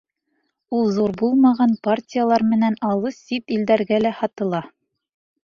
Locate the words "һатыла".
4.25-4.65